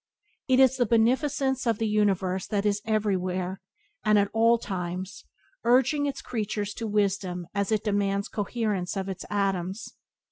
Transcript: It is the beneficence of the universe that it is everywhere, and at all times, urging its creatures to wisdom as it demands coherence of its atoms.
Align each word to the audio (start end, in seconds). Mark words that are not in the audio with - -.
It 0.47 0.59
is 0.59 0.77
the 0.77 0.87
beneficence 0.87 1.67
of 1.67 1.77
the 1.77 1.85
universe 1.87 2.47
that 2.47 2.65
it 2.65 2.69
is 2.69 2.81
everywhere, 2.85 3.61
and 4.03 4.17
at 4.17 4.31
all 4.33 4.57
times, 4.57 5.25
urging 5.63 6.07
its 6.07 6.23
creatures 6.23 6.73
to 6.77 6.87
wisdom 6.87 7.45
as 7.53 7.71
it 7.71 7.83
demands 7.83 8.27
coherence 8.27 8.97
of 8.97 9.07
its 9.09 9.25
atoms. 9.29 9.93